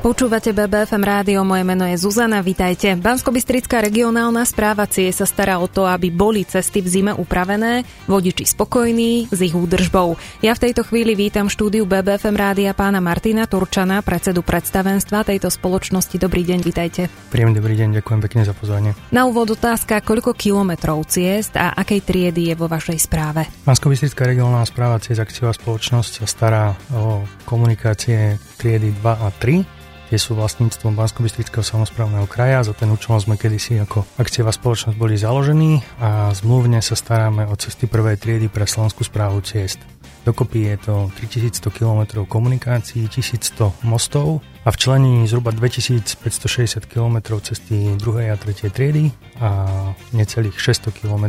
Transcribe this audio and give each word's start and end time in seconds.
Počúvate 0.00 0.56
BBFM 0.56 1.04
rádio, 1.04 1.44
moje 1.44 1.60
meno 1.60 1.84
je 1.84 1.92
Zuzana, 2.00 2.40
vitajte. 2.40 2.96
Banskobystrická 2.96 3.84
regionálna 3.84 4.48
správa 4.48 4.88
CIE 4.88 5.12
sa 5.12 5.28
stará 5.28 5.60
o 5.60 5.68
to, 5.68 5.84
aby 5.84 6.08
boli 6.08 6.40
cesty 6.48 6.80
v 6.80 6.88
zime 6.88 7.12
upravené, 7.12 7.84
vodiči 8.08 8.48
spokojní 8.48 9.28
s 9.28 9.38
ich 9.44 9.52
údržbou. 9.52 10.16
Ja 10.40 10.56
v 10.56 10.62
tejto 10.64 10.88
chvíli 10.88 11.12
vítam 11.12 11.52
štúdiu 11.52 11.84
BBFM 11.84 12.32
rádia 12.32 12.72
pána 12.72 13.04
Martina 13.04 13.44
Turčana, 13.44 14.00
predsedu 14.00 14.40
predstavenstva 14.40 15.20
tejto 15.28 15.52
spoločnosti. 15.52 16.16
Dobrý 16.16 16.48
deň, 16.48 16.64
vitajte. 16.64 17.12
Príjemný 17.28 17.60
dobrý 17.60 17.76
deň, 17.76 18.00
ďakujem 18.00 18.20
pekne 18.24 18.48
za 18.48 18.56
pozvanie. 18.56 18.96
Na 19.12 19.28
úvod 19.28 19.52
otázka, 19.52 20.00
koľko 20.00 20.32
kilometrov 20.32 21.04
ciest 21.12 21.60
a 21.60 21.76
akej 21.76 22.00
triedy 22.08 22.48
je 22.48 22.54
vo 22.56 22.72
vašej 22.72 22.96
správe? 23.04 23.44
Banskobystrická 23.68 24.24
regionálna 24.24 24.64
správa 24.64 24.96
CIE 24.96 25.20
akciová 25.20 25.52
spoločnosť 25.52 26.24
sa 26.24 26.26
stará 26.26 26.64
o 26.88 27.20
komunikácie 27.44 28.40
triedy 28.56 28.96
2 28.96 29.04
a 29.04 29.28
3 29.36 29.79
tie 30.10 30.18
sú 30.18 30.34
vlastníctvom 30.34 30.98
bansko 30.98 31.22
samozprávneho 31.62 32.26
kraja. 32.26 32.66
Za 32.66 32.74
ten 32.74 32.90
účel 32.90 33.14
sme 33.22 33.38
kedysi 33.38 33.78
ako 33.78 34.02
akciová 34.18 34.50
spoločnosť 34.50 34.98
boli 34.98 35.14
založení 35.14 35.86
a 36.02 36.34
zmluvne 36.34 36.82
sa 36.82 36.98
staráme 36.98 37.46
o 37.46 37.54
cesty 37.54 37.86
prvej 37.86 38.18
triedy 38.18 38.50
pre 38.50 38.66
Slovenskú 38.66 39.06
správu 39.06 39.38
ciest. 39.46 39.78
Dokopy 40.20 40.60
je 40.60 40.76
to 40.76 40.94
3100 41.16 41.70
km 41.72 42.00
komunikácií, 42.28 43.08
1100 43.08 43.72
mostov 43.88 44.44
a 44.64 44.68
v 44.68 44.76
členení 44.76 45.24
zhruba 45.24 45.48
2560 45.56 46.84
km 46.84 47.40
cesty 47.40 47.96
druhej 47.96 48.28
a 48.28 48.36
tretej 48.36 48.68
triedy 48.68 49.04
a 49.40 49.72
necelých 50.12 50.60
600 50.60 50.92
km 50.92 51.24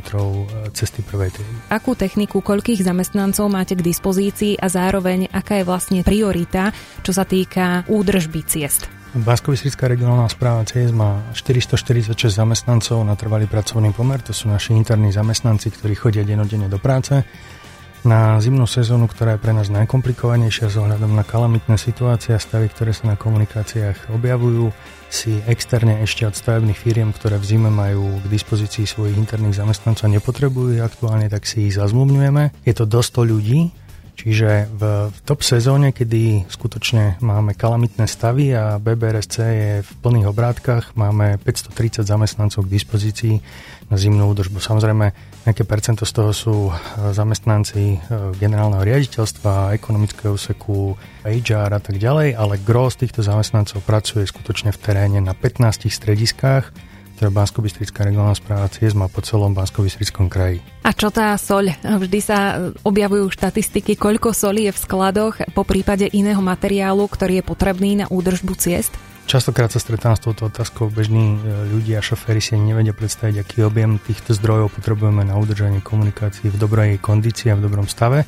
cesty 0.75 0.99
prvej 1.07 1.31
triedy. 1.31 1.55
Akú 1.71 1.95
techniku, 1.95 2.43
koľkých 2.43 2.83
zamestnancov 2.83 3.47
máte 3.47 3.79
k 3.79 3.85
dispozícii 3.85 4.59
a 4.59 4.67
zároveň 4.67 5.31
aká 5.31 5.63
je 5.63 5.67
vlastne 5.67 5.99
priorita, 6.03 6.75
čo 6.99 7.15
sa 7.15 7.23
týka 7.23 7.87
údržby 7.87 8.43
ciest? 8.43 8.91
bansko 9.11 9.51
regionálna 9.51 10.31
správa 10.31 10.63
CS 10.63 10.95
má 10.95 11.19
446 11.35 12.15
zamestnancov 12.31 13.03
na 13.03 13.19
trvalý 13.19 13.43
pracovný 13.43 13.91
pomer, 13.91 14.23
to 14.23 14.31
sú 14.31 14.47
naši 14.47 14.71
interní 14.71 15.11
zamestnanci, 15.11 15.67
ktorí 15.67 15.99
chodia 15.99 16.23
denodene 16.23 16.71
do 16.71 16.79
práce 16.79 17.19
na 18.01 18.41
zimnú 18.41 18.65
sezónu, 18.65 19.05
ktorá 19.05 19.37
je 19.37 19.43
pre 19.43 19.53
nás 19.53 19.69
najkomplikovanejšia 19.69 20.73
z 20.73 20.81
ohľadom 20.81 21.13
na 21.13 21.21
kalamitné 21.21 21.77
situácie 21.77 22.33
a 22.33 22.41
stavy, 22.41 22.69
ktoré 22.69 22.97
sa 22.97 23.13
na 23.13 23.15
komunikáciách 23.15 24.09
objavujú, 24.09 24.73
si 25.11 25.43
externe 25.43 25.99
ešte 26.01 26.23
od 26.23 26.33
stavebných 26.33 26.79
firiem, 26.79 27.11
ktoré 27.11 27.35
v 27.35 27.45
zime 27.45 27.67
majú 27.67 28.23
k 28.23 28.31
dispozícii 28.31 28.87
svojich 28.87 29.19
interných 29.19 29.59
zamestnancov 29.59 30.07
nepotrebujú 30.07 30.79
aktuálne, 30.79 31.27
tak 31.27 31.43
si 31.43 31.67
ich 31.67 31.75
zazmluvňujeme. 31.75 32.63
Je 32.63 32.73
to 32.73 32.87
dosť 32.87 33.27
ľudí, 33.27 33.75
Čiže 34.15 34.69
v, 34.69 35.09
top 35.25 35.41
sezóne, 35.41 35.95
kedy 35.95 36.45
skutočne 36.45 37.17
máme 37.25 37.57
kalamitné 37.57 38.05
stavy 38.05 38.53
a 38.53 38.77
BBRSC 38.77 39.35
je 39.41 39.71
v 39.81 39.91
plných 40.03 40.29
obrátkach, 40.29 40.93
máme 40.93 41.41
530 41.41 42.05
zamestnancov 42.05 42.69
k 42.69 42.73
dispozícii 42.77 43.35
na 43.89 43.95
zimnú 43.97 44.29
údržbu. 44.29 44.61
Samozrejme, 44.61 45.05
nejaké 45.43 45.65
percento 45.65 46.05
z 46.05 46.13
toho 46.13 46.31
sú 46.31 46.55
e, 46.69 46.73
zamestnanci 47.11 47.83
e, 47.83 47.97
generálneho 48.37 48.85
riaditeľstva, 48.85 49.73
ekonomického 49.75 50.37
úseku, 50.37 50.95
HR 51.25 51.75
a 51.75 51.81
tak 51.81 51.97
ďalej, 51.97 52.37
ale 52.37 52.61
gros 52.61 52.95
týchto 52.95 53.25
zamestnancov 53.25 53.81
pracuje 53.83 54.23
skutočne 54.29 54.69
v 54.69 54.79
teréne 54.79 55.19
na 55.19 55.33
15 55.33 55.89
strediskách, 55.89 56.90
ktoré 57.21 57.37
bansko 57.37 57.61
regionálna 57.61 58.33
správa 58.33 58.65
CIES 58.65 58.97
má 58.97 59.05
po 59.05 59.21
celom 59.21 59.53
bansko 59.53 59.85
kraji. 60.25 60.57
A 60.81 60.89
čo 60.89 61.13
tá 61.13 61.37
soľ? 61.37 61.69
Vždy 61.85 62.17
sa 62.17 62.57
objavujú 62.81 63.29
štatistiky, 63.29 63.93
koľko 63.93 64.33
soli 64.33 64.65
je 64.65 64.73
v 64.73 64.81
skladoch 64.81 65.37
po 65.53 65.61
prípade 65.61 66.09
iného 66.17 66.41
materiálu, 66.41 67.05
ktorý 67.05 67.37
je 67.37 67.45
potrebný 67.45 68.01
na 68.01 68.09
údržbu 68.09 68.57
ciest? 68.57 68.97
Častokrát 69.29 69.69
sa 69.69 69.77
stretám 69.77 70.17
s 70.17 70.25
touto 70.25 70.49
otázkou. 70.49 70.89
Bežní 70.89 71.37
e, 71.37 71.69
ľudia 71.69 72.01
a 72.01 72.03
šoféry 72.03 72.41
si 72.41 72.57
nevedia 72.57 72.89
predstaviť, 72.89 73.45
aký 73.45 73.69
objem 73.69 74.01
týchto 74.01 74.33
zdrojov 74.33 74.73
potrebujeme 74.73 75.21
na 75.21 75.37
udržanie 75.37 75.77
komunikácií 75.77 76.49
v 76.49 76.57
dobrej 76.57 76.97
kondícii 77.05 77.53
a 77.53 77.55
v 77.55 77.69
dobrom 77.69 77.85
stave. 77.85 78.25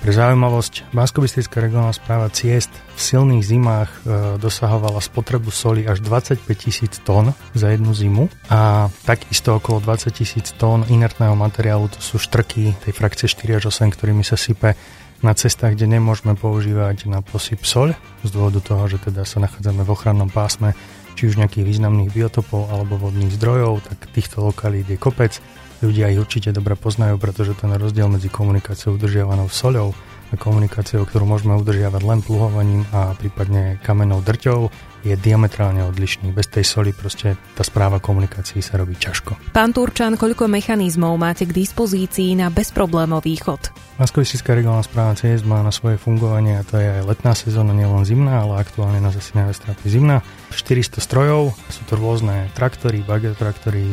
Pre 0.00 0.16
zaujímavosť, 0.16 0.96
bansko 0.96 1.20
regionálna 1.20 1.92
správa 1.92 2.32
ciest 2.32 2.72
v 2.96 3.00
silných 3.04 3.44
zimách 3.44 3.90
e, 3.92 3.98
dosahovala 4.40 4.96
spotrebu 4.96 5.52
soli 5.52 5.84
až 5.84 6.00
25 6.00 6.40
tisíc 6.56 6.96
tón 7.04 7.36
za 7.52 7.68
jednu 7.68 7.92
zimu 7.92 8.32
a 8.48 8.88
takisto 9.04 9.60
okolo 9.60 9.84
20 9.84 10.08
tisíc 10.16 10.56
tón 10.56 10.88
inertného 10.88 11.36
materiálu, 11.36 11.92
to 11.92 12.00
sú 12.00 12.16
štrky 12.16 12.72
tej 12.80 12.96
frakcie 12.96 13.28
4 13.28 13.60
až 13.60 13.68
8, 13.68 13.92
ktorými 13.92 14.24
sa 14.24 14.40
sype 14.40 14.72
na 15.20 15.36
cestách, 15.36 15.76
kde 15.76 16.00
nemôžeme 16.00 16.32
používať 16.32 17.04
na 17.04 17.20
posyp 17.20 17.68
soľ 17.68 17.92
z 18.24 18.28
dôvodu 18.32 18.64
toho, 18.64 18.88
že 18.88 19.04
teda 19.04 19.28
sa 19.28 19.36
nachádzame 19.44 19.84
v 19.84 19.92
ochrannom 19.92 20.32
pásme 20.32 20.72
či 21.12 21.28
už 21.28 21.36
nejakých 21.36 21.76
významných 21.76 22.08
biotopov 22.08 22.72
alebo 22.72 22.96
vodných 22.96 23.36
zdrojov, 23.36 23.84
tak 23.84 24.08
týchto 24.16 24.48
lokalít 24.48 24.88
je 24.88 24.96
kopec 24.96 25.36
Ľudia 25.80 26.12
ich 26.12 26.20
určite 26.20 26.52
dobre 26.52 26.76
poznajú, 26.76 27.16
pretože 27.16 27.56
ten 27.56 27.72
rozdiel 27.72 28.04
medzi 28.12 28.28
komunikáciou 28.28 29.00
udržiavanou 29.00 29.48
soľou 29.48 29.96
komunikáciou, 30.36 31.06
ktorú 31.08 31.26
môžeme 31.26 31.56
udržiavať 31.58 32.02
len 32.04 32.20
pluhovaním 32.22 32.82
a 32.94 33.14
prípadne 33.16 33.80
kamenou 33.82 34.22
drťou, 34.22 34.70
je 35.00 35.16
diametrálne 35.16 35.80
odlišný. 35.88 36.28
Bez 36.30 36.52
tej 36.52 36.64
soli 36.64 36.92
proste 36.92 37.32
tá 37.56 37.64
správa 37.64 37.98
komunikácií 38.04 38.60
sa 38.60 38.76
robí 38.76 39.00
ťažko. 39.00 39.52
Pán 39.56 39.72
Turčan, 39.72 40.20
koľko 40.20 40.44
mechanizmov 40.44 41.16
máte 41.16 41.48
k 41.48 41.56
dispozícii 41.56 42.36
na 42.36 42.52
bezproblémový 42.52 43.40
chod? 43.40 43.72
Maskovická 43.96 44.52
regionálna 44.52 44.84
správa 44.84 45.16
CS 45.16 45.44
má 45.44 45.64
na 45.64 45.72
svoje 45.72 45.96
fungovanie 45.96 46.60
a 46.60 46.66
to 46.68 46.76
je 46.76 46.88
aj 47.00 47.02
letná 47.04 47.32
sezóna, 47.32 47.72
nielen 47.72 48.04
zimná, 48.04 48.44
ale 48.44 48.60
aktuálne 48.60 49.00
na 49.00 49.12
zase 49.12 49.32
najviac 49.36 49.80
zimná. 49.88 50.20
400 50.52 51.00
strojov, 51.00 51.56
sú 51.72 51.82
to 51.88 51.96
rôzne 51.96 52.52
traktory, 52.52 53.00
baget 53.00 53.40
traktory, 53.40 53.84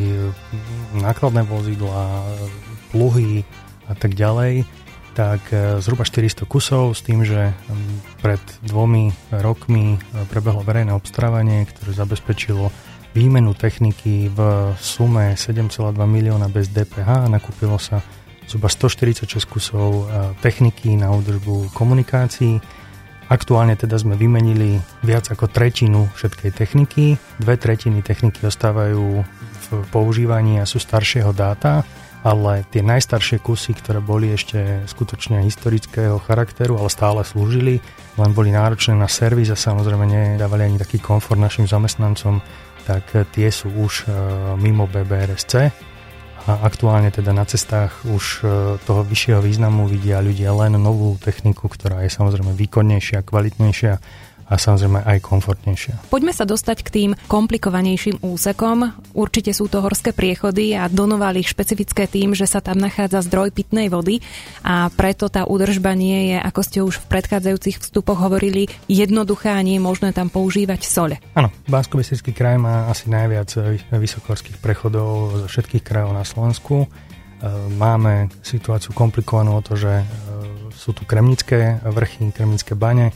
nákladné 0.92 1.48
vozidla, 1.48 2.24
pluhy 2.92 3.48
a 3.88 3.96
tak 3.96 4.16
ďalej 4.16 4.68
tak 5.18 5.50
e, 5.50 5.82
zhruba 5.82 6.06
400 6.06 6.46
kusov 6.46 6.94
s 6.94 7.02
tým, 7.02 7.26
že 7.26 7.50
pred 8.22 8.38
dvomi 8.62 9.10
rokmi 9.34 9.98
e, 9.98 10.00
prebehlo 10.30 10.62
verejné 10.62 10.94
obstarávanie, 10.94 11.66
ktoré 11.66 11.98
zabezpečilo 11.98 12.70
výmenu 13.18 13.58
techniky 13.58 14.30
v 14.30 14.40
sume 14.78 15.34
7,2 15.34 15.74
milióna 15.98 16.54
bez 16.54 16.70
DPH 16.70 17.26
a 17.26 17.32
nakúpilo 17.34 17.82
sa 17.82 18.06
zhruba 18.46 18.70
146 18.70 19.42
kusov 19.50 20.06
e, 20.06 20.38
techniky 20.46 20.94
na 20.94 21.10
údržbu 21.10 21.74
komunikácií. 21.74 22.62
Aktuálne 23.28 23.74
teda 23.74 23.98
sme 23.98 24.14
vymenili 24.14 24.78
viac 25.02 25.34
ako 25.34 25.50
tretinu 25.50 26.14
všetkej 26.14 26.52
techniky. 26.54 27.18
Dve 27.42 27.58
tretiny 27.58 28.06
techniky 28.06 28.46
ostávajú 28.46 29.26
v 29.68 29.68
používaní 29.90 30.62
a 30.62 30.70
sú 30.70 30.78
staršieho 30.78 31.34
dáta 31.34 31.82
ale 32.28 32.68
tie 32.68 32.84
najstaršie 32.84 33.40
kusy, 33.40 33.72
ktoré 33.72 34.04
boli 34.04 34.36
ešte 34.36 34.84
skutočne 34.84 35.48
historického 35.48 36.20
charakteru, 36.20 36.76
ale 36.76 36.92
stále 36.92 37.24
slúžili, 37.24 37.80
len 38.20 38.32
boli 38.36 38.52
náročné 38.52 39.00
na 39.00 39.08
servis 39.08 39.48
a 39.48 39.56
samozrejme 39.56 40.04
nedávali 40.04 40.68
ani 40.68 40.76
taký 40.76 41.00
komfort 41.00 41.40
našim 41.40 41.72
zamestnancom, 41.72 42.44
tak 42.84 43.08
tie 43.32 43.48
sú 43.48 43.72
už 43.72 43.94
e, 44.04 44.06
mimo 44.60 44.92
BBRSC 44.92 45.72
a 46.48 46.52
aktuálne 46.68 47.16
teda 47.16 47.32
na 47.32 47.48
cestách 47.48 47.96
už 48.04 48.44
e, 48.44 48.46
toho 48.84 49.08
vyššieho 49.08 49.40
významu 49.40 49.88
vidia 49.88 50.20
ľudia 50.20 50.52
len 50.52 50.76
novú 50.76 51.16
techniku, 51.20 51.72
ktorá 51.72 52.04
je 52.04 52.12
samozrejme 52.12 52.52
výkonnejšia, 52.60 53.24
kvalitnejšia 53.24 53.94
a 54.48 54.56
samozrejme 54.56 55.04
aj 55.04 55.18
komfortnejšia. 55.20 56.08
Poďme 56.08 56.32
sa 56.32 56.48
dostať 56.48 56.78
k 56.88 56.90
tým 56.90 57.12
komplikovanejším 57.28 58.24
úsekom. 58.24 58.96
Určite 59.12 59.52
sú 59.52 59.68
to 59.68 59.84
horské 59.84 60.16
priechody 60.16 60.72
a 60.72 60.88
donovali 60.88 61.44
špecifické 61.44 62.08
tým, 62.08 62.32
že 62.32 62.48
sa 62.48 62.64
tam 62.64 62.80
nachádza 62.80 63.28
zdroj 63.28 63.52
pitnej 63.52 63.92
vody 63.92 64.24
a 64.64 64.88
preto 64.96 65.28
tá 65.28 65.44
údržba 65.44 65.92
nie 65.94 66.32
je, 66.32 66.38
ako 66.40 66.62
ste 66.64 66.80
už 66.80 67.04
v 67.04 67.10
predchádzajúcich 67.12 67.84
vstupoch 67.84 68.18
hovorili, 68.24 68.72
jednoduchá 68.88 69.60
a 69.60 69.66
nie 69.66 69.78
je 69.78 69.84
možné 69.84 70.16
tam 70.16 70.32
používať 70.32 70.88
sole. 70.88 71.16
Áno, 71.36 71.52
bansko 71.68 72.00
kraj 72.32 72.56
má 72.56 72.88
asi 72.88 73.12
najviac 73.12 73.52
vysokorských 73.92 74.64
prechodov 74.64 75.44
zo 75.44 75.48
všetkých 75.52 75.84
krajov 75.84 76.16
na 76.16 76.24
Slovensku. 76.24 76.86
E, 76.86 76.88
máme 77.76 78.32
situáciu 78.42 78.96
komplikovanú 78.96 79.60
o 79.60 79.66
to, 79.66 79.76
že 79.76 80.02
e, 80.02 80.06
sú 80.74 80.94
tu 80.94 81.04
kremnické 81.04 81.82
vrchy, 81.84 82.32
kremnické 82.32 82.78
bane, 82.78 83.12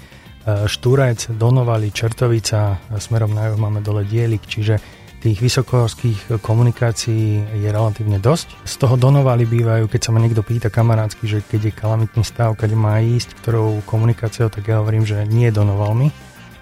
Štúrec, 0.45 1.37
Donovali, 1.37 1.93
Čertovica, 1.93 2.81
smerom 2.97 3.33
na 3.35 3.51
juh 3.51 3.59
máme 3.61 3.85
dole 3.85 4.05
Dielik, 4.07 4.45
čiže 4.45 4.81
tých 5.21 5.37
vysokohorských 5.37 6.41
komunikácií 6.41 7.45
je 7.61 7.69
relatívne 7.69 8.17
dosť. 8.17 8.65
Z 8.65 8.73
toho 8.81 8.97
Donovali 8.97 9.45
bývajú, 9.45 9.85
keď 9.85 10.01
sa 10.01 10.11
ma 10.11 10.17
niekto 10.17 10.41
pýta 10.41 10.73
kamarátsky, 10.73 11.29
že 11.29 11.45
keď 11.45 11.69
je 11.69 11.77
kalamitný 11.77 12.23
stav, 12.25 12.57
keď 12.57 12.73
má 12.73 12.97
ísť, 13.05 13.37
ktorou 13.37 13.85
komunikáciou, 13.85 14.49
tak 14.49 14.65
ja 14.65 14.81
hovorím, 14.81 15.05
že 15.05 15.21
nie 15.29 15.53
Donovalmi, 15.53 16.09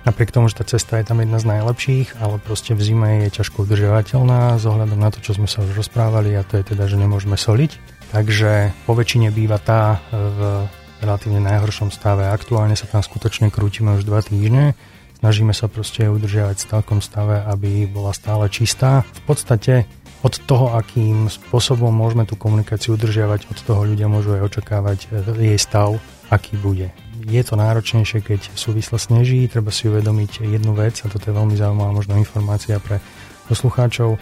Napriek 0.08 0.32
tomu, 0.32 0.48
že 0.48 0.64
tá 0.64 0.66
cesta 0.66 0.96
je 0.96 1.06
tam 1.06 1.20
jedna 1.20 1.44
z 1.44 1.46
najlepších, 1.60 2.24
ale 2.24 2.40
proste 2.40 2.72
v 2.72 2.82
zime 2.82 3.10
je 3.28 3.36
ťažko 3.36 3.68
udržiavateľná 3.68 4.56
z 4.56 4.64
ohľadom 4.64 4.96
na 4.96 5.12
to, 5.12 5.20
čo 5.20 5.36
sme 5.36 5.44
sa 5.44 5.60
už 5.60 5.76
rozprávali 5.76 6.40
a 6.40 6.48
to 6.48 6.56
je 6.56 6.72
teda, 6.72 6.88
že 6.88 6.96
nemôžeme 6.96 7.36
soliť. 7.36 8.00
Takže 8.16 8.74
po 8.88 8.96
väčšine 8.96 9.30
býva 9.30 9.60
tá 9.60 10.00
v 10.10 10.66
relatívne 11.00 11.44
najhoršom 11.44 11.90
stave. 11.90 12.28
Aktuálne 12.30 12.76
sa 12.76 12.88
tam 12.88 13.04
skutočne 13.04 13.50
krútime 13.50 13.96
už 13.98 14.08
dva 14.08 14.24
týždne. 14.24 14.78
Snažíme 15.20 15.52
sa 15.52 15.68
proste 15.68 16.08
udržiavať 16.08 16.64
v 16.64 16.70
takom 16.70 17.00
stave, 17.04 17.44
aby 17.44 17.84
bola 17.88 18.16
stále 18.16 18.48
čistá. 18.48 19.04
V 19.04 19.22
podstate 19.28 19.84
od 20.24 20.36
toho, 20.48 20.76
akým 20.76 21.28
spôsobom 21.28 21.92
môžeme 21.92 22.24
tú 22.24 22.40
komunikáciu 22.40 22.96
udržiavať, 22.96 23.52
od 23.52 23.60
toho 23.64 23.84
ľudia 23.88 24.08
môžu 24.08 24.36
aj 24.36 24.48
očakávať 24.52 25.00
eh, 25.12 25.56
jej 25.56 25.60
stav, 25.60 26.00
aký 26.32 26.56
bude 26.60 26.92
je 27.30 27.44
to 27.44 27.60
náročnejšie, 27.60 28.24
keď 28.24 28.42
súvisle 28.56 28.96
sneží, 28.96 29.46
treba 29.52 29.70
si 29.70 29.92
uvedomiť 29.92 30.48
jednu 30.48 30.72
vec 30.74 30.98
a 31.04 31.12
toto 31.12 31.30
je 31.30 31.36
veľmi 31.36 31.54
zaujímavá 31.60 31.92
možno 31.92 32.16
informácia 32.16 32.80
pre 32.80 33.04
poslucháčov. 33.52 34.16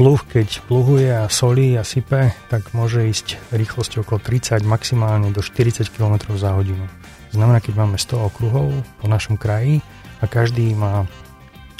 Pluh, 0.00 0.16
keď 0.16 0.64
pluhuje 0.64 1.12
a 1.12 1.28
solí 1.28 1.76
a 1.76 1.84
sype, 1.84 2.32
tak 2.48 2.72
môže 2.72 3.04
ísť 3.04 3.36
rýchlosťou 3.52 4.00
okolo 4.00 4.16
30, 4.24 4.64
maximálne 4.64 5.28
do 5.28 5.44
40 5.44 5.92
km 5.92 6.24
za 6.40 6.56
hodinu. 6.56 6.88
Znamená, 7.36 7.60
keď 7.60 7.84
máme 7.84 8.00
100 8.00 8.16
okruhov 8.16 8.72
po 8.96 9.06
našom 9.12 9.36
kraji 9.36 9.84
a 10.16 10.24
každý 10.24 10.72
má 10.72 11.04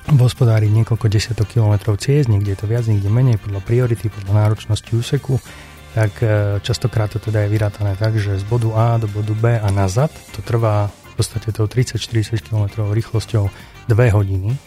v 0.05 0.21
hospodári 0.21 0.69
niekoľko 0.69 1.09
desiatok 1.09 1.49
kilometrov 1.49 1.97
ciest, 1.97 2.29
niekde 2.29 2.53
je 2.53 2.61
to 2.61 2.69
viac, 2.69 2.85
niekde 2.85 3.09
menej, 3.09 3.41
podľa 3.41 3.65
priority, 3.65 4.13
podľa 4.13 4.37
náročnosti 4.37 4.93
úseku, 4.93 5.41
tak 5.97 6.21
e, 6.21 6.61
častokrát 6.61 7.09
to 7.09 7.25
teda 7.25 7.49
je 7.49 7.57
vyrátané 7.57 7.97
tak, 7.97 8.21
že 8.21 8.37
z 8.37 8.45
bodu 8.45 8.69
A 8.77 9.01
do 9.01 9.09
bodu 9.09 9.33
B 9.33 9.57
a 9.57 9.69
nazad 9.73 10.13
to 10.37 10.45
trvá 10.45 10.93
v 10.93 11.13
podstate 11.17 11.57
tou 11.57 11.65
30-40 11.65 12.37
km 12.45 12.85
rýchlosťou 12.85 13.49
2 13.89 13.97
hodiny, 14.13 14.61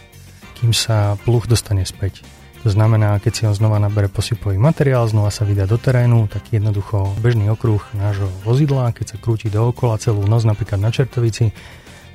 kým 0.58 0.74
sa 0.74 1.22
pluch 1.22 1.46
dostane 1.46 1.86
späť. 1.86 2.26
To 2.64 2.72
znamená, 2.72 3.20
keď 3.20 3.32
si 3.36 3.44
on 3.44 3.52
znova 3.52 3.76
nabere 3.76 4.08
posypový 4.08 4.56
materiál, 4.56 5.04
znova 5.04 5.36
sa 5.36 5.44
vydá 5.44 5.68
do 5.68 5.76
terénu, 5.76 6.32
tak 6.32 6.48
jednoducho 6.48 7.12
bežný 7.20 7.52
okruh 7.52 7.84
nášho 7.92 8.32
vozidla, 8.48 8.96
keď 8.96 9.16
sa 9.16 9.18
krúti 9.20 9.52
dookola 9.52 10.00
celú 10.00 10.24
noc, 10.24 10.48
napríklad 10.48 10.80
na 10.80 10.88
Čertovici, 10.88 11.52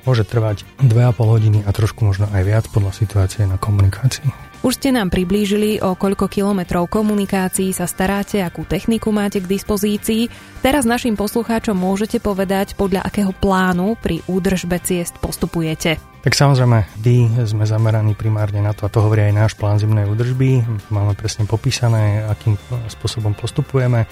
môže 0.09 0.25
trvať 0.25 0.65
2,5 0.81 1.21
hodiny 1.21 1.59
a 1.65 1.69
trošku 1.69 2.01
možno 2.01 2.25
aj 2.33 2.41
viac 2.41 2.65
podľa 2.73 2.97
situácie 2.97 3.45
na 3.45 3.61
komunikácii. 3.61 4.49
Už 4.65 4.75
ste 4.75 4.89
nám 4.91 5.07
priblížili, 5.13 5.79
o 5.85 5.95
koľko 5.95 6.27
kilometrov 6.27 6.91
komunikácií 6.91 7.71
sa 7.71 7.87
staráte, 7.87 8.41
akú 8.43 8.65
techniku 8.65 9.13
máte 9.13 9.39
k 9.39 9.47
dispozícii. 9.47 10.27
Teraz 10.65 10.83
našim 10.83 11.15
poslucháčom 11.15 11.77
môžete 11.77 12.17
povedať, 12.19 12.73
podľa 12.75 13.05
akého 13.05 13.31
plánu 13.31 13.95
pri 14.01 14.19
údržbe 14.27 14.81
ciest 14.83 15.15
postupujete. 15.21 16.08
Tak 16.19 16.35
samozrejme, 16.35 16.83
vždy 16.99 17.47
sme 17.47 17.63
zameraní 17.63 18.11
primárne 18.11 18.59
na 18.59 18.75
to, 18.75 18.83
a 18.83 18.91
to 18.91 18.99
hovorí 18.99 19.31
aj 19.31 19.39
náš 19.39 19.53
plán 19.55 19.79
zimnej 19.79 20.03
údržby. 20.03 20.67
Máme 20.91 21.15
presne 21.15 21.47
popísané, 21.47 22.27
akým 22.27 22.59
spôsobom 22.91 23.31
postupujeme. 23.31 24.03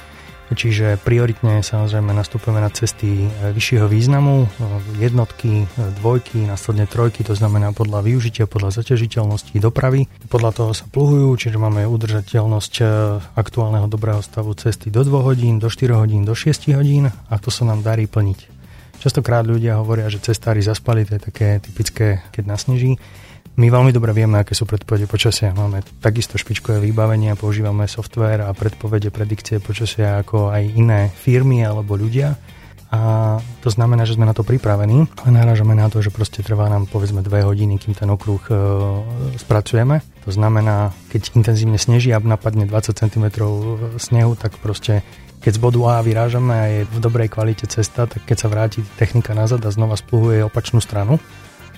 Čiže 0.48 0.95
prioritne 1.04 1.59
samozrejme 1.59 2.15
nastupujeme 2.15 2.63
na 2.63 2.71
cesty 2.71 3.27
e, 3.27 3.51
vyššieho 3.51 3.92
významu, 3.92 4.48
e, 4.48 4.50
jednotky, 5.04 5.68
e, 5.68 5.92
dvojky, 6.00 6.48
následne 6.48 6.88
trojky, 6.88 7.27
to 7.27 7.36
znamená 7.36 7.75
podľa 7.75 8.07
využitia, 8.07 8.48
podľa 8.48 8.80
zaťažiteľnosti 8.80 9.51
dopravy. 9.60 10.07
Podľa 10.31 10.51
toho 10.56 10.71
sa 10.71 10.88
pluhujú, 10.88 11.36
čiže 11.36 11.60
máme 11.60 11.83
udržateľnosť 11.83 12.74
aktuálneho 13.36 13.92
dobrého 13.92 14.24
stavu 14.24 14.56
cesty 14.56 14.88
do 14.88 15.03
2 15.03 15.27
hodín, 15.27 15.60
do 15.60 15.68
4 15.68 16.00
hodín, 16.00 16.24
do 16.24 16.31
6 16.31 16.71
hodín 16.71 17.12
a 17.12 17.36
to 17.44 17.51
sa 17.51 17.68
nám 17.68 17.83
darí 17.83 18.07
plniť. 18.07 18.56
Častokrát 18.98 19.46
ľudia 19.46 19.78
hovoria, 19.78 20.10
že 20.10 20.18
cestári 20.18 20.66
zaspali, 20.66 21.06
to 21.06 21.18
je 21.18 21.22
také 21.22 21.48
typické, 21.62 22.26
keď 22.34 22.44
nasneží. 22.50 22.98
My 23.58 23.74
veľmi 23.74 23.90
dobre 23.90 24.14
vieme, 24.14 24.38
aké 24.38 24.54
sú 24.54 24.70
predpovede 24.70 25.10
počasia. 25.10 25.50
Máme 25.50 25.82
takisto 25.98 26.38
špičkové 26.38 26.78
vybavenie, 26.78 27.34
používame 27.34 27.90
software 27.90 28.46
a 28.46 28.54
predpovede, 28.54 29.10
predikcie 29.10 29.58
počasia 29.58 30.22
ako 30.22 30.54
aj 30.54 30.64
iné 30.78 31.10
firmy 31.10 31.66
alebo 31.66 31.98
ľudia. 31.98 32.38
A 32.88 33.36
to 33.60 33.68
znamená, 33.68 34.08
že 34.08 34.16
sme 34.16 34.24
na 34.24 34.32
to 34.32 34.48
pripravení, 34.48 35.12
ale 35.20 35.30
narážame 35.36 35.76
na 35.76 35.92
to, 35.92 36.00
že 36.00 36.08
proste 36.08 36.40
trvá 36.40 36.72
nám 36.72 36.88
povedzme 36.88 37.20
dve 37.20 37.44
hodiny, 37.44 37.76
kým 37.76 37.92
ten 37.92 38.08
okruh 38.08 38.40
e, 38.48 38.54
spracujeme. 39.36 40.00
To 40.24 40.32
znamená, 40.32 40.96
keď 41.12 41.36
intenzívne 41.36 41.76
sneží 41.76 42.16
a 42.16 42.24
napadne 42.24 42.64
20 42.64 42.96
cm 42.96 43.26
snehu, 44.00 44.40
tak 44.40 44.56
proste 44.64 45.04
keď 45.48 45.56
z 45.56 45.64
bodu 45.64 45.80
A 45.88 46.04
vyrážame 46.04 46.52
a 46.52 46.66
je 46.68 46.82
v 46.84 47.00
dobrej 47.00 47.32
kvalite 47.32 47.64
cesta, 47.72 48.04
tak 48.04 48.28
keď 48.28 48.36
sa 48.36 48.52
vráti 48.52 48.84
technika 49.00 49.32
nazad 49.32 49.64
a 49.64 49.72
znova 49.72 49.96
spluhuje 49.96 50.44
opačnú 50.44 50.84
stranu, 50.84 51.24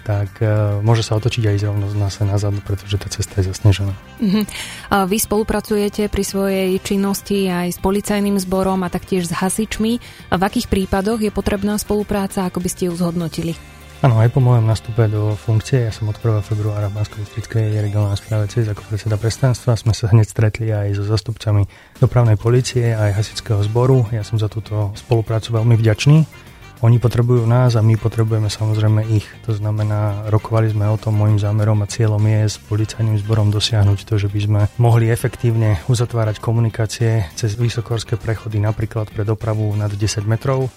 tak 0.01 0.42
uh, 0.42 0.81
môže 0.81 1.06
sa 1.06 1.13
otočiť 1.21 1.54
aj 1.54 1.69
rovno 1.69 1.86
zase 1.86 2.25
nazad, 2.25 2.57
pretože 2.66 2.98
tá 2.98 3.13
cesta 3.13 3.45
je 3.45 3.54
zasnežená. 3.54 3.94
Uh-huh. 3.94 4.42
A 4.89 5.06
vy 5.06 5.21
spolupracujete 5.21 6.10
pri 6.10 6.24
svojej 6.25 6.81
činnosti 6.81 7.45
aj 7.45 7.77
s 7.77 7.77
policajným 7.77 8.42
zborom 8.42 8.81
a 8.81 8.89
taktiež 8.89 9.30
s 9.30 9.38
hasičmi. 9.38 10.01
A 10.33 10.42
v 10.42 10.45
akých 10.50 10.66
prípadoch 10.66 11.21
je 11.21 11.30
potrebná 11.30 11.77
spolupráca, 11.77 12.50
ako 12.50 12.66
by 12.66 12.69
ste 12.74 12.89
ju 12.89 12.98
zhodnotili? 12.98 13.54
Áno, 13.99 14.15
aj 14.15 14.31
po 14.31 14.39
mojom 14.39 14.63
nastupe 14.63 15.11
do 15.11 15.35
funkcie, 15.35 15.83
ja 15.83 15.91
som 15.91 16.07
od 16.07 16.15
1. 16.15 16.39
februára 16.39 16.87
v 16.87 17.03
bansko 17.03 17.19
regionálnej 17.51 18.15
správe 18.15 18.47
CIS 18.47 18.71
ako 18.71 18.87
predseda 18.87 19.19
predstavenstva, 19.19 19.75
sme 19.75 19.91
sa 19.91 20.07
hneď 20.07 20.23
stretli 20.23 20.71
aj 20.71 20.95
so 20.95 21.03
zastupcami 21.03 21.67
dopravnej 21.99 22.39
policie 22.39 22.95
aj 22.95 23.19
hasičského 23.19 23.59
zboru. 23.67 24.07
Ja 24.15 24.23
som 24.23 24.39
za 24.39 24.47
túto 24.47 24.95
spoluprácu 24.95 25.51
veľmi 25.51 25.75
vďačný 25.75 26.47
oni 26.79 26.95
potrebujú 26.95 27.43
nás 27.43 27.75
a 27.75 27.83
my 27.83 27.99
potrebujeme 27.99 28.47
samozrejme 28.47 29.03
ich. 29.11 29.27
To 29.43 29.51
znamená, 29.51 30.31
rokovali 30.31 30.71
sme 30.71 30.87
o 30.87 30.95
tom, 30.95 31.19
môjim 31.19 31.35
zámerom 31.35 31.83
a 31.83 31.91
cieľom 31.91 32.23
je 32.23 32.55
s 32.55 32.55
policajným 32.55 33.19
zborom 33.19 33.51
dosiahnuť 33.51 34.07
to, 34.07 34.15
že 34.15 34.31
by 34.31 34.39
sme 34.39 34.61
mohli 34.79 35.11
efektívne 35.11 35.83
uzatvárať 35.91 36.39
komunikácie 36.39 37.27
cez 37.35 37.59
vysokorské 37.59 38.15
prechody 38.15 38.63
napríklad 38.63 39.11
pre 39.11 39.27
dopravu 39.27 39.67
nad 39.75 39.91
10 39.91 40.23
metrov, 40.23 40.71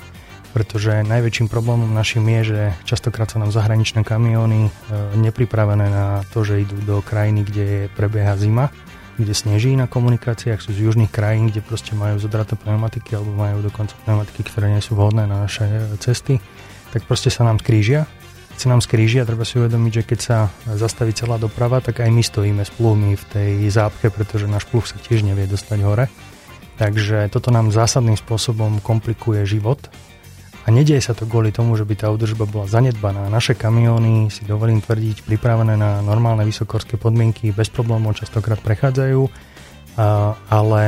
pretože 0.52 1.02
najväčším 1.02 1.48
problémom 1.48 1.88
našim 1.90 2.22
je, 2.28 2.40
že 2.54 2.60
častokrát 2.84 3.32
sa 3.32 3.40
nám 3.40 3.50
zahraničné 3.50 4.04
kamióny 4.04 4.68
e, 4.68 4.70
nepripravené 5.16 5.88
na 5.88 6.22
to, 6.30 6.44
že 6.44 6.62
idú 6.62 6.76
do 6.84 7.00
krajiny, 7.00 7.42
kde 7.42 7.66
prebieha 7.96 8.36
zima 8.36 8.68
kde 9.12 9.34
sneží 9.36 9.76
na 9.76 9.84
komunikáciách, 9.84 10.60
sú 10.64 10.72
z 10.72 10.88
južných 10.88 11.12
krajín, 11.12 11.52
kde 11.52 11.60
proste 11.60 11.92
majú 11.92 12.16
zodraté 12.16 12.56
pneumatiky 12.56 13.12
alebo 13.12 13.36
majú 13.36 13.60
dokonca 13.60 13.92
pneumatiky, 14.04 14.40
ktoré 14.40 14.72
nie 14.72 14.80
sú 14.80 14.96
vhodné 14.96 15.28
na 15.28 15.44
naše 15.44 15.68
cesty, 16.00 16.40
tak 16.90 17.04
proste 17.04 17.28
sa 17.28 17.44
nám 17.44 17.60
skrížia. 17.60 18.08
Keď 18.52 18.58
sa 18.58 18.68
nám 18.68 18.84
skrížia, 18.84 19.24
treba 19.24 19.48
si 19.48 19.56
uvedomiť, 19.56 19.92
že 20.00 20.02
keď 20.04 20.18
sa 20.20 20.38
zastaví 20.76 21.16
celá 21.16 21.40
doprava, 21.40 21.80
tak 21.80 22.04
aj 22.04 22.10
my 22.12 22.22
stojíme 22.24 22.62
s 22.64 22.72
pluhmi 22.72 23.16
v 23.16 23.24
tej 23.32 23.52
zápche, 23.72 24.12
pretože 24.12 24.48
náš 24.48 24.68
pluh 24.68 24.84
sa 24.84 25.00
tiež 25.00 25.24
nevie 25.24 25.48
dostať 25.48 25.78
hore. 25.84 26.08
Takže 26.76 27.28
toto 27.32 27.52
nám 27.52 27.72
zásadným 27.72 28.16
spôsobom 28.16 28.80
komplikuje 28.80 29.44
život 29.44 29.92
a 30.62 30.68
nedieje 30.70 31.02
sa 31.02 31.14
to 31.14 31.26
kvôli 31.26 31.50
tomu, 31.50 31.74
že 31.74 31.82
by 31.82 31.94
tá 31.98 32.06
údržba 32.06 32.46
bola 32.46 32.70
zanedbaná. 32.70 33.26
Naše 33.26 33.58
kamióny, 33.58 34.30
si 34.30 34.46
dovolím 34.46 34.78
tvrdiť, 34.78 35.26
pripravené 35.26 35.74
na 35.74 35.98
normálne 36.06 36.46
vysokorské 36.46 36.94
podmienky, 36.94 37.50
bez 37.50 37.66
problémov 37.66 38.14
častokrát 38.14 38.62
prechádzajú, 38.62 39.26
ale 40.46 40.80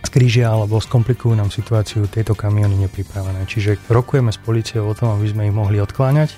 skrížia 0.00 0.48
alebo 0.48 0.80
skomplikujú 0.80 1.36
nám 1.36 1.52
situáciu 1.52 2.08
tieto 2.08 2.32
kamióny 2.32 2.88
nepripravené. 2.88 3.44
Čiže 3.44 3.76
rokujeme 3.92 4.32
s 4.32 4.40
policiou 4.40 4.88
o 4.88 4.96
tom, 4.96 5.12
aby 5.20 5.26
sme 5.28 5.46
ich 5.50 5.54
mohli 5.54 5.84
odkláňať, 5.84 6.32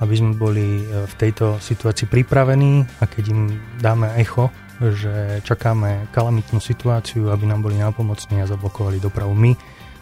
aby 0.00 0.14
sme 0.14 0.32
boli 0.38 0.80
e, 0.80 1.04
v 1.04 1.14
tejto 1.18 1.60
situácii 1.60 2.08
pripravení 2.08 2.86
a 3.02 3.04
keď 3.04 3.24
im 3.34 3.40
dáme 3.82 4.14
echo, 4.16 4.48
že 4.80 5.44
čakáme 5.44 6.08
kalamitnú 6.08 6.56
situáciu, 6.56 7.28
aby 7.28 7.44
nám 7.44 7.60
boli 7.60 7.76
nápomocní 7.76 8.40
a 8.40 8.48
zablokovali 8.48 8.96
dopravu 8.96 9.36
my, 9.36 9.52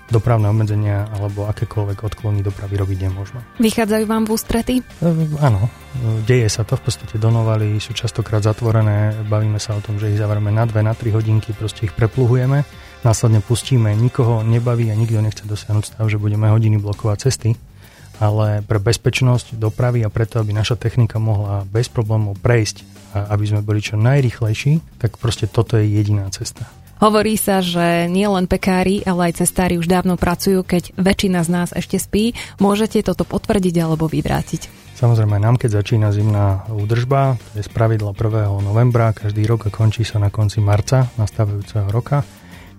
dopravné 0.08 0.48
obmedzenia 0.48 1.08
alebo 1.12 1.44
akékoľvek 1.52 1.98
odklony 2.00 2.40
dopravy 2.40 2.80
robiť 2.80 2.98
nemôžeme. 3.08 3.40
Vychádzajú 3.60 4.04
vám 4.08 4.24
v 4.24 4.30
ústrety? 4.32 4.74
E, 4.80 5.12
áno, 5.44 5.68
deje 6.24 6.48
sa 6.48 6.64
to, 6.64 6.80
v 6.80 6.88
podstate 6.88 7.20
donovali 7.20 7.76
sú 7.76 7.92
častokrát 7.92 8.40
zatvorené, 8.40 9.12
bavíme 9.28 9.60
sa 9.60 9.76
o 9.76 9.84
tom, 9.84 10.00
že 10.00 10.08
ich 10.08 10.20
zavrieme 10.20 10.48
na 10.48 10.64
2, 10.64 10.80
na 10.80 10.96
3 10.96 11.12
hodinky, 11.12 11.52
proste 11.52 11.84
ich 11.84 11.92
prepluhujeme, 11.92 12.64
následne 13.04 13.44
pustíme, 13.44 13.92
nikoho 13.92 14.40
nebaví 14.40 14.88
a 14.88 14.96
nikto 14.96 15.20
nechce 15.20 15.44
dosiahnuť 15.44 15.84
stav, 15.84 16.04
že 16.08 16.16
budeme 16.16 16.48
hodiny 16.48 16.80
blokovať 16.80 17.18
cesty, 17.28 17.50
ale 18.18 18.66
pre 18.66 18.82
bezpečnosť 18.82 19.54
dopravy 19.54 20.02
a 20.02 20.10
preto, 20.10 20.42
aby 20.42 20.50
naša 20.50 20.74
technika 20.74 21.22
mohla 21.22 21.62
bez 21.68 21.86
problémov 21.86 22.40
prejsť 22.42 22.82
a 23.14 23.32
aby 23.36 23.44
sme 23.46 23.60
boli 23.64 23.80
čo 23.80 23.94
najrychlejší, 23.94 24.98
tak 24.98 25.16
proste 25.16 25.46
toto 25.46 25.78
je 25.78 25.86
jediná 25.86 26.26
cesta. 26.34 26.66
Hovorí 26.98 27.38
sa, 27.38 27.62
že 27.62 28.10
nie 28.10 28.26
len 28.26 28.50
pekári, 28.50 29.06
ale 29.06 29.30
aj 29.30 29.46
cestári 29.46 29.78
už 29.78 29.86
dávno 29.86 30.18
pracujú, 30.18 30.66
keď 30.66 30.98
väčšina 30.98 31.46
z 31.46 31.50
nás 31.50 31.68
ešte 31.70 31.94
spí. 31.94 32.34
Môžete 32.58 33.06
toto 33.06 33.22
potvrdiť 33.22 33.74
alebo 33.78 34.10
vyvrátiť? 34.10 34.90
Samozrejme, 34.98 35.38
nám 35.38 35.62
keď 35.62 35.78
začína 35.78 36.10
zimná 36.10 36.66
údržba, 36.74 37.38
to 37.54 37.62
je 37.62 37.64
z 37.66 37.70
pravidla 37.70 38.10
1. 38.18 38.50
novembra 38.66 39.14
každý 39.14 39.46
rok 39.46 39.70
a 39.70 39.74
končí 39.74 40.02
sa 40.02 40.18
na 40.18 40.26
konci 40.26 40.58
marca 40.58 41.06
nastavujúceho 41.14 41.86
roka, 41.86 42.26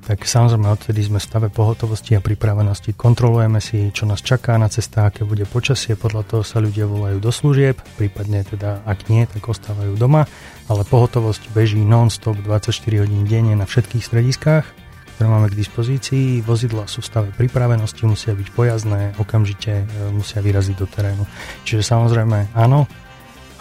tak 0.10 0.26
samozrejme 0.26 0.74
odtedy 0.74 1.06
sme 1.06 1.22
v 1.22 1.28
stave 1.30 1.48
pohotovosti 1.54 2.18
a 2.18 2.26
pripravenosti. 2.26 2.98
Kontrolujeme 2.98 3.62
si, 3.62 3.94
čo 3.94 4.10
nás 4.10 4.26
čaká 4.26 4.58
na 4.58 4.66
cestách, 4.66 5.14
aké 5.14 5.22
bude 5.22 5.46
počasie, 5.46 5.94
podľa 5.94 6.26
toho 6.26 6.42
sa 6.42 6.58
ľudia 6.58 6.90
volajú 6.90 7.22
do 7.22 7.30
služieb, 7.30 7.78
prípadne 7.94 8.42
teda 8.42 8.82
ak 8.90 9.06
nie, 9.06 9.30
tak 9.30 9.46
ostávajú 9.46 9.94
doma, 9.94 10.26
ale 10.66 10.82
pohotovosť 10.82 11.54
beží 11.54 11.78
non-stop 11.86 12.42
24 12.42 13.06
hodín 13.06 13.30
denne 13.30 13.54
na 13.54 13.70
všetkých 13.70 14.02
strediskách, 14.02 14.66
ktoré 15.14 15.28
máme 15.30 15.54
k 15.54 15.60
dispozícii. 15.62 16.42
Vozidla 16.42 16.90
sú 16.90 17.06
v 17.06 17.10
stave 17.14 17.30
pripravenosti, 17.30 18.02
musia 18.10 18.34
byť 18.34 18.50
pojazdné, 18.50 19.22
okamžite 19.22 19.86
e, 19.86 20.10
musia 20.10 20.42
vyraziť 20.42 20.74
do 20.74 20.90
terénu. 20.90 21.30
Čiže 21.70 21.86
samozrejme 21.86 22.58
áno. 22.58 22.90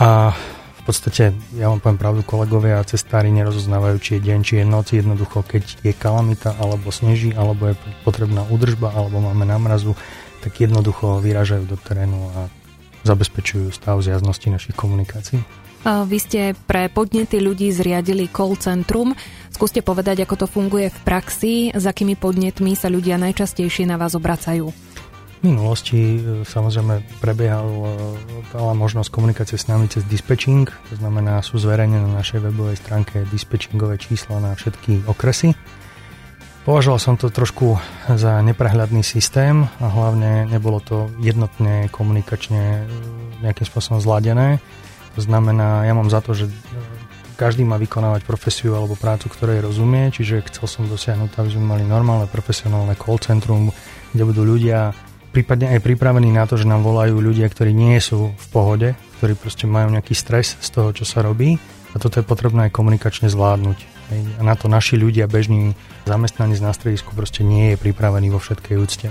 A 0.01 0.33
podstate, 0.89 1.37
ja 1.53 1.69
vám 1.69 1.85
poviem 1.85 2.01
pravdu, 2.01 2.21
kolegovia 2.25 2.81
a 2.81 2.89
cestári 2.89 3.29
nerozoznávajú, 3.29 3.97
či 4.01 4.11
je 4.17 4.21
deň, 4.33 4.39
či 4.41 4.55
je 4.59 4.65
noc. 4.65 4.89
Jednoducho, 4.97 5.45
keď 5.45 5.85
je 5.85 5.93
kalamita, 5.93 6.57
alebo 6.57 6.89
sneží, 6.89 7.37
alebo 7.37 7.69
je 7.69 7.75
potrebná 8.09 8.49
údržba, 8.49 8.97
alebo 8.97 9.21
máme 9.21 9.45
námrazu, 9.45 9.93
tak 10.41 10.57
jednoducho 10.57 11.21
vyražajú 11.21 11.69
do 11.69 11.77
terénu 11.77 12.33
a 12.33 12.49
zabezpečujú 13.05 13.69
stav 13.69 14.01
zjaznosti 14.01 14.49
našich 14.49 14.73
komunikácií. 14.73 15.45
Vy 15.87 16.19
ste 16.19 16.41
pre 16.67 16.91
podnety 16.91 17.39
ľudí 17.39 17.71
zriadili 17.71 18.27
call 18.27 18.59
centrum. 18.59 19.15
Skúste 19.53 19.79
povedať, 19.79 20.27
ako 20.27 20.35
to 20.35 20.47
funguje 20.51 20.91
v 20.91 20.99
praxi, 21.07 21.55
s 21.71 21.85
akými 21.87 22.19
podnetmi 22.19 22.75
sa 22.75 22.91
ľudia 22.91 23.15
najčastejšie 23.21 23.87
na 23.87 23.95
vás 23.95 24.19
obracajú. 24.19 24.75
V 25.39 25.47
minulosti 25.47 26.19
e, 26.19 26.43
samozrejme 26.43 27.23
prebiehal 27.23 27.67
veľa 28.51 28.75
e, 28.75 28.81
možnosť 28.83 29.07
komunikácie 29.15 29.55
s 29.55 29.71
nami 29.71 29.87
cez 29.87 30.03
dispečing, 30.11 30.67
to 30.67 30.95
znamená 30.99 31.39
sú 31.47 31.63
zverejnené 31.63 32.03
na 32.03 32.19
našej 32.19 32.43
webovej 32.43 32.83
stránke 32.83 33.23
dispečingové 33.31 34.03
čísla 34.03 34.43
na 34.43 34.59
všetky 34.59 35.07
okresy. 35.07 35.55
Považoval 36.67 36.99
som 36.99 37.15
to 37.15 37.31
trošku 37.31 37.79
za 38.11 38.43
neprehľadný 38.43 39.07
systém 39.07 39.65
a 39.79 39.87
hlavne 39.87 40.51
nebolo 40.51 40.83
to 40.83 41.07
jednotne 41.23 41.87
komunikačne 41.95 42.83
e, 42.83 42.85
nejakým 43.47 43.63
spôsobom 43.63 44.03
zladené. 44.03 44.59
To 45.15 45.23
znamená, 45.23 45.87
ja 45.87 45.95
mám 45.95 46.11
za 46.11 46.19
to, 46.19 46.35
že 46.35 46.51
každý 47.39 47.63
má 47.63 47.79
vykonávať 47.79 48.27
profesiu 48.27 48.75
alebo 48.75 48.99
prácu, 48.99 49.31
ktorej 49.31 49.63
rozumie, 49.63 50.11
čiže 50.11 50.43
chcel 50.51 50.67
som 50.67 50.91
dosiahnuť, 50.91 51.39
aby 51.39 51.51
sme 51.55 51.79
mali 51.79 51.87
normálne 51.87 52.27
profesionálne 52.27 52.99
call 52.99 53.23
centrum, 53.23 53.71
kde 54.11 54.23
budú 54.27 54.43
ľudia 54.43 54.91
prípadne 55.31 55.73
aj 55.77 55.85
pripravení 55.85 56.33
na 56.33 56.49
to, 56.49 56.57
že 56.57 56.69
nám 56.69 56.83
volajú 56.83 57.21
ľudia, 57.21 57.47
ktorí 57.49 57.73
nie 57.73 57.97
sú 58.01 58.33
v 58.33 58.47
pohode, 58.51 58.89
ktorí 59.21 59.35
proste 59.37 59.69
majú 59.69 59.93
nejaký 59.93 60.15
stres 60.17 60.57
z 60.59 60.69
toho, 60.73 60.95
čo 60.95 61.05
sa 61.05 61.21
robí 61.21 61.61
a 61.93 61.97
toto 61.97 62.21
je 62.21 62.27
potrebné 62.27 62.69
aj 62.69 62.77
komunikačne 62.77 63.33
zvládnuť. 63.33 63.99
A 64.41 64.43
na 64.45 64.57
to 64.57 64.73
naši 64.73 64.97
ľudia, 64.97 65.29
bežní 65.29 65.77
zamestnanec 66.09 66.61
na 66.65 66.73
stredisku 66.73 67.13
proste 67.13 67.45
nie 67.45 67.77
je 67.77 67.81
pripravený 67.81 68.33
vo 68.33 68.41
všetkej 68.41 68.77
úcte. 68.81 69.09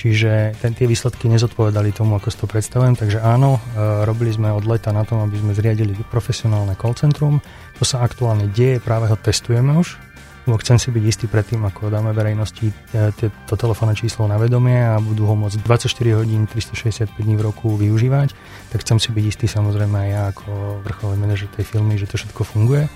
Čiže 0.00 0.56
ten, 0.64 0.72
tie 0.72 0.88
výsledky 0.88 1.28
nezodpovedali 1.28 1.92
tomu, 1.92 2.16
ako 2.16 2.32
si 2.32 2.40
to 2.40 2.48
predstavujem, 2.48 2.96
takže 2.96 3.20
áno, 3.20 3.60
e, 3.60 4.08
robili 4.08 4.32
sme 4.32 4.48
od 4.48 4.64
leta 4.64 4.96
na 4.96 5.04
tom, 5.04 5.20
aby 5.20 5.36
sme 5.36 5.52
zriadili 5.52 5.92
profesionálne 6.08 6.72
call 6.72 6.96
centrum. 6.96 7.44
To 7.76 7.84
sa 7.84 8.00
aktuálne 8.00 8.48
deje, 8.48 8.80
práve 8.80 9.12
ho 9.12 9.16
testujeme 9.20 9.76
už, 9.76 10.00
lebo 10.48 10.56
chcem 10.60 10.80
si 10.80 10.88
byť 10.88 11.04
istý 11.04 11.26
predtým, 11.28 11.60
ako 11.68 11.92
dáme 11.92 12.16
verejnosti 12.16 12.72
e, 12.72 13.12
to 13.20 13.54
telefónne 13.54 13.92
číslo 13.92 14.24
na 14.24 14.40
vedomie 14.40 14.80
a 14.80 14.96
budú 14.96 15.28
ho 15.28 15.36
môcť 15.36 15.60
24 15.60 16.20
hodín, 16.20 16.48
365 16.48 17.12
dní 17.20 17.36
v 17.36 17.42
roku 17.44 17.76
využívať, 17.76 18.32
tak 18.72 18.80
chcem 18.80 18.96
si 18.96 19.12
byť 19.12 19.24
istý 19.24 19.46
samozrejme 19.46 19.96
aj 19.96 20.08
ja 20.08 20.22
ako 20.32 20.50
vrcholný 20.86 21.16
manažer 21.20 21.52
tej 21.52 21.68
firmy, 21.68 22.00
že 22.00 22.08
to 22.08 22.16
všetko 22.16 22.42
funguje. 22.44 22.88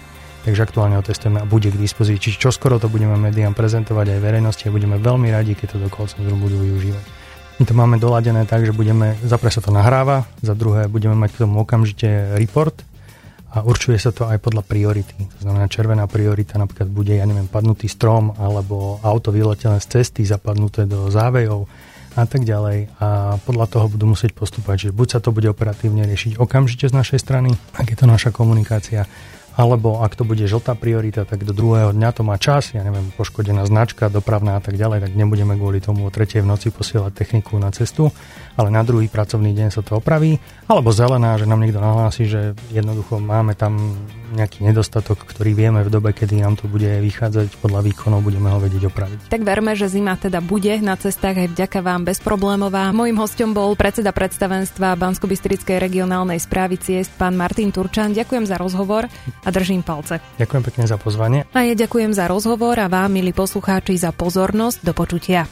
Takže 0.44 0.60
aktuálne 0.60 1.00
ho 1.00 1.04
testujeme 1.04 1.40
a 1.40 1.48
bude 1.48 1.72
k 1.72 1.80
dispozícii. 1.80 2.20
Čiže 2.20 2.36
čoskoro 2.36 2.76
to 2.76 2.92
budeme 2.92 3.16
médiám 3.16 3.56
prezentovať 3.56 4.12
aj 4.12 4.20
verejnosti 4.20 4.68
a 4.68 4.74
budeme 4.76 5.00
veľmi 5.00 5.32
radi, 5.32 5.56
keď 5.56 5.66
to 5.72 5.78
do 5.80 5.88
call 5.88 6.04
centrum 6.04 6.36
budú 6.36 6.60
využívať. 6.60 7.24
My 7.54 7.64
to 7.64 7.72
máme 7.72 7.96
doladené 7.96 8.44
tak, 8.44 8.66
že 8.66 8.76
budeme, 8.76 9.16
za 9.24 9.40
sa 9.40 9.62
to 9.64 9.72
nahráva, 9.72 10.28
za 10.44 10.52
druhé 10.52 10.90
budeme 10.90 11.16
mať 11.16 11.38
k 11.38 11.40
tomu 11.48 11.64
okamžite 11.64 12.36
report, 12.36 12.76
a 13.54 13.62
určuje 13.62 13.94
sa 14.02 14.10
to 14.10 14.26
aj 14.26 14.42
podľa 14.42 14.66
priority. 14.66 15.30
To 15.38 15.40
znamená, 15.46 15.70
červená 15.70 16.10
priorita 16.10 16.58
napríklad 16.58 16.90
bude, 16.90 17.14
ja 17.14 17.22
neviem, 17.22 17.46
padnutý 17.46 17.86
strom 17.86 18.34
alebo 18.34 18.98
auto 18.98 19.30
vyletené 19.30 19.78
z 19.78 20.00
cesty, 20.00 20.26
zapadnuté 20.26 20.90
do 20.90 21.06
závejov 21.06 21.70
a 22.18 22.26
tak 22.26 22.42
ďalej. 22.42 22.90
A 22.98 23.38
podľa 23.46 23.66
toho 23.70 23.86
budú 23.86 24.10
musieť 24.10 24.34
postupovať, 24.34 24.90
že 24.90 24.94
buď 24.94 25.06
sa 25.06 25.18
to 25.22 25.30
bude 25.30 25.46
operatívne 25.46 26.02
riešiť 26.02 26.42
okamžite 26.42 26.90
z 26.90 26.94
našej 26.94 27.18
strany, 27.22 27.54
ak 27.78 27.94
je 27.94 27.96
to 27.98 28.06
naša 28.10 28.34
komunikácia, 28.34 29.06
alebo 29.54 30.02
ak 30.02 30.18
to 30.18 30.26
bude 30.26 30.42
žltá 30.42 30.74
priorita, 30.74 31.22
tak 31.22 31.46
do 31.46 31.54
druhého 31.54 31.94
dňa 31.94 32.10
to 32.10 32.22
má 32.26 32.34
čas, 32.36 32.74
ja 32.74 32.82
neviem, 32.82 33.14
poškodená 33.14 33.62
značka, 33.70 34.10
dopravná 34.10 34.58
a 34.58 34.62
tak 34.62 34.74
ďalej, 34.74 35.06
tak 35.06 35.12
nebudeme 35.14 35.54
kvôli 35.54 35.78
tomu 35.78 36.06
o 36.06 36.10
tretej 36.10 36.42
v 36.42 36.50
noci 36.50 36.74
posielať 36.74 37.14
techniku 37.14 37.54
na 37.62 37.70
cestu, 37.70 38.10
ale 38.58 38.68
na 38.74 38.82
druhý 38.82 39.06
pracovný 39.06 39.54
deň 39.54 39.68
sa 39.70 39.82
to 39.86 40.02
opraví, 40.02 40.42
alebo 40.66 40.90
zelená, 40.90 41.38
že 41.38 41.46
nám 41.46 41.62
niekto 41.62 41.78
nahlási, 41.78 42.26
že 42.26 42.40
jednoducho 42.74 43.22
máme 43.22 43.54
tam 43.54 43.94
nejaký 44.34 44.66
nedostatok, 44.66 45.22
ktorý 45.22 45.54
vieme 45.54 45.86
v 45.86 45.92
dobe, 45.94 46.10
kedy 46.10 46.42
nám 46.42 46.58
to 46.58 46.66
bude 46.66 46.86
vychádzať 46.86 47.62
podľa 47.62 47.86
výkonov, 47.86 48.26
budeme 48.26 48.50
ho 48.50 48.58
vedieť 48.58 48.90
opraviť. 48.90 49.18
Tak 49.30 49.42
verme, 49.46 49.78
že 49.78 49.86
zima 49.86 50.18
teda 50.18 50.42
bude 50.42 50.74
na 50.82 50.98
cestách 50.98 51.46
aj 51.46 51.48
vďaka 51.54 51.78
vám 51.78 52.02
bezproblémová. 52.02 52.90
Mojím 52.90 53.22
hostom 53.22 53.54
bol 53.54 53.78
predseda 53.78 54.10
predstavenstva 54.10 54.98
bansko 54.98 55.30
regionálnej 55.30 56.42
správy 56.42 56.78
ciest, 56.82 57.14
pán 57.14 57.38
Martin 57.38 57.70
Turčan. 57.70 58.10
Ďakujem 58.10 58.44
za 58.50 58.58
rozhovor 58.58 59.06
a 59.44 59.48
držím 59.52 59.84
palce. 59.84 60.18
Ďakujem 60.40 60.62
pekne 60.64 60.84
za 60.88 60.96
pozvanie. 60.96 61.44
A 61.52 61.68
ja 61.68 61.76
ďakujem 61.76 62.16
za 62.16 62.24
rozhovor 62.26 62.80
a 62.80 62.88
vám, 62.88 63.12
milí 63.12 63.36
poslucháči, 63.36 64.00
za 64.00 64.10
pozornosť. 64.10 64.78
Do 64.82 64.92
počutia. 64.96 65.44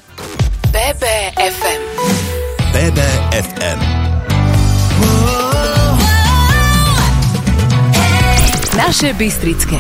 BBFM. 0.73 1.83
BBFM. 2.73 3.81
Naše 8.73 9.13
Bystrické. 9.13 9.77